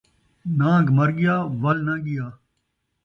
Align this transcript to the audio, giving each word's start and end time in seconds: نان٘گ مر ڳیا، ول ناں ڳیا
نان٘گ 0.59 0.85
مر 0.97 1.09
ڳیا، 1.17 1.35
ول 1.61 1.77
ناں 1.87 1.99
ڳیا 2.05 2.25